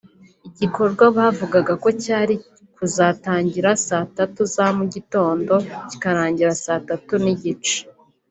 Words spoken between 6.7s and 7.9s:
tatu n’igice